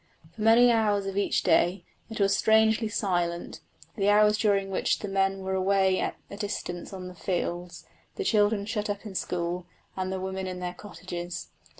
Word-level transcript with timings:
For 0.33 0.41
many 0.41 0.71
hours 0.71 1.05
of 1.05 1.15
each 1.15 1.43
day 1.43 1.85
it 2.09 2.19
was 2.19 2.35
strangely 2.35 2.87
silent, 2.89 3.59
the 3.95 4.09
hours 4.09 4.35
during 4.35 4.71
which 4.71 4.97
the 4.97 5.07
men 5.07 5.43
were 5.43 5.53
away 5.53 5.99
at 5.99 6.15
a 6.27 6.37
distance 6.37 6.91
in 6.91 7.07
the 7.07 7.13
fields, 7.13 7.85
the 8.15 8.23
children 8.23 8.65
shut 8.65 8.89
up 8.89 9.05
in 9.05 9.13
school, 9.13 9.67
and 9.95 10.11
the 10.11 10.19
women 10.19 10.47
in 10.47 10.59
their 10.59 10.73
cottages. 10.73 11.49